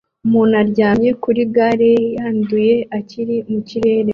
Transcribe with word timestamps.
Umuntu 0.25 0.53
aryamye 0.63 1.09
kuri 1.23 1.41
gare 1.55 1.89
ye 1.99 2.03
yanduye 2.17 2.75
akiri 2.97 3.35
mu 3.49 3.59
kirere 3.67 4.09